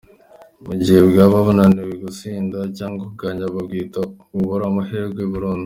Mu 0.65 0.73
gihe 0.81 0.99
bwaba 1.09 1.37
bunaniwe 1.45 1.93
gutsinda 2.03 2.57
cyangwa 2.77 3.03
kunganya 3.09 3.45
bwahita 3.51 3.99
bubura 4.31 4.65
amahirwe 4.71 5.23
burundu. 5.33 5.59